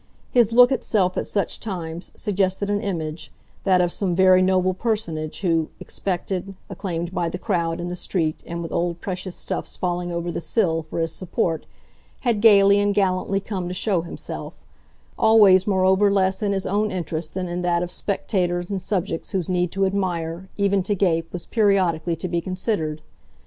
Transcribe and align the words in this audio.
His 0.31 0.51
look 0.51 0.71
itself, 0.71 1.15
at 1.15 1.27
such 1.27 1.59
times, 1.59 2.11
suggested 2.15 2.71
an 2.71 2.81
image 2.81 3.31
that 3.65 3.81
of 3.81 3.91
some 3.93 4.15
very 4.15 4.41
noble 4.41 4.73
personage 4.73 5.41
who, 5.41 5.69
expected, 5.79 6.55
acclaimed 6.71 7.13
by 7.13 7.29
the 7.29 7.37
crowd 7.37 7.79
in 7.79 7.87
the 7.87 7.95
street 7.95 8.41
and 8.47 8.63
with 8.63 8.71
old 8.71 8.99
precious 8.99 9.35
stuffs 9.35 9.77
falling 9.77 10.11
over 10.11 10.31
the 10.31 10.41
sill 10.41 10.81
for 10.81 10.97
his 11.01 11.11
support, 11.11 11.67
had 12.21 12.41
gaily 12.41 12.79
and 12.79 12.95
gallantly 12.95 13.39
come 13.39 13.67
to 13.67 13.75
show 13.75 14.01
himself: 14.01 14.55
always 15.19 15.67
moreover 15.67 16.09
less 16.11 16.41
in 16.41 16.51
his 16.51 16.65
own 16.65 16.89
interest 16.89 17.35
than 17.35 17.47
in 17.47 17.61
that 17.61 17.83
of 17.83 17.91
spectators 17.91 18.71
and 18.71 18.81
subjects 18.81 19.29
whose 19.33 19.47
need 19.47 19.71
to 19.71 19.85
admire, 19.85 20.49
even 20.57 20.81
to 20.81 20.95
gape, 20.95 21.31
was 21.31 21.45
periodically 21.45 22.15
to 22.15 22.27
be 22.27 22.41
considered. 22.41 23.03